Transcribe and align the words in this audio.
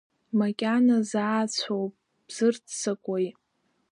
Макьана 0.39 0.97
заацәоуп, 1.09 1.93
бзырццакуеи? 2.27 3.27